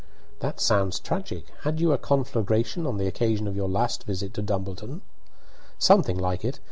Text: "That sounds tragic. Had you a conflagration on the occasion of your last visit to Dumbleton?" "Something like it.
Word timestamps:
"That 0.39 0.59
sounds 0.59 0.99
tragic. 0.99 1.45
Had 1.61 1.79
you 1.79 1.91
a 1.93 1.99
conflagration 1.99 2.87
on 2.87 2.97
the 2.97 3.05
occasion 3.05 3.47
of 3.47 3.55
your 3.55 3.69
last 3.69 4.03
visit 4.05 4.33
to 4.33 4.41
Dumbleton?" 4.41 5.03
"Something 5.77 6.17
like 6.17 6.43
it. 6.43 6.57